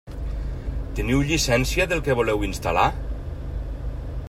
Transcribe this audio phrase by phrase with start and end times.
[0.99, 2.89] Teniu llicència del que voleu instal·lar?